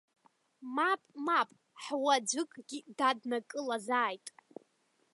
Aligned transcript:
Мап, 0.75 1.01
мап 1.25 1.49
ҳуаӡәыкгьы 1.83 2.79
даднакылазааит. 2.97 4.27